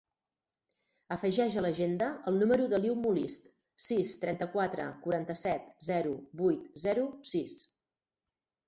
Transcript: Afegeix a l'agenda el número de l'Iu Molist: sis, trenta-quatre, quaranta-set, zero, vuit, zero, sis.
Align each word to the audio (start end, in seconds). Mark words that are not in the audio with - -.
Afegeix 1.15 1.57
a 1.59 1.63
l'agenda 1.65 2.07
el 2.31 2.39
número 2.45 2.65
de 2.71 2.79
l'Iu 2.81 2.97
Molist: 3.03 3.45
sis, 3.89 4.17
trenta-quatre, 4.25 4.89
quaranta-set, 5.07 5.71
zero, 5.93 6.19
vuit, 6.43 6.67
zero, 6.89 7.07
sis. 7.37 7.59